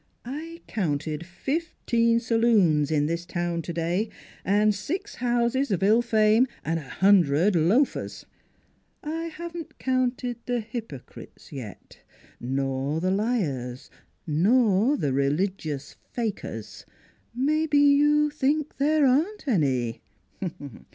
[0.25, 4.09] I counted fifteen saloons in this town today
[4.43, 8.25] and six houses of ill fame and a hundred loafers.
[9.03, 11.99] I haven't counted the hypocrites yet,
[12.39, 13.91] nor the liars,
[14.25, 16.83] nor the religious fakers.
[17.35, 20.01] Maybe you think there aren't any.